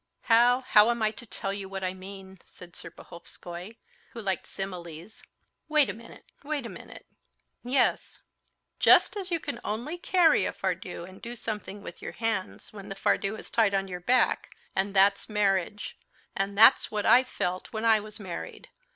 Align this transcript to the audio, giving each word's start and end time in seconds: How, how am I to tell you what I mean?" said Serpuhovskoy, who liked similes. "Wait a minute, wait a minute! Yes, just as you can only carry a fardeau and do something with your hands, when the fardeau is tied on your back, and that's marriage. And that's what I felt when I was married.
How, 0.23 0.61
how 0.61 0.89
am 0.89 1.03
I 1.03 1.11
to 1.11 1.27
tell 1.27 1.53
you 1.53 1.69
what 1.69 1.83
I 1.83 1.93
mean?" 1.93 2.39
said 2.47 2.73
Serpuhovskoy, 2.73 3.75
who 4.13 4.19
liked 4.23 4.47
similes. 4.47 5.21
"Wait 5.69 5.91
a 5.91 5.93
minute, 5.93 6.25
wait 6.43 6.65
a 6.65 6.69
minute! 6.69 7.05
Yes, 7.63 8.19
just 8.79 9.15
as 9.15 9.29
you 9.29 9.39
can 9.39 9.59
only 9.63 9.99
carry 9.99 10.43
a 10.45 10.53
fardeau 10.53 11.03
and 11.03 11.21
do 11.21 11.35
something 11.35 11.83
with 11.83 12.01
your 12.01 12.13
hands, 12.13 12.73
when 12.73 12.89
the 12.89 12.95
fardeau 12.95 13.35
is 13.35 13.51
tied 13.51 13.75
on 13.75 13.87
your 13.87 13.99
back, 13.99 14.55
and 14.75 14.95
that's 14.95 15.29
marriage. 15.29 15.99
And 16.35 16.57
that's 16.57 16.89
what 16.89 17.05
I 17.05 17.23
felt 17.23 17.71
when 17.71 17.85
I 17.85 17.99
was 17.99 18.19
married. 18.19 18.69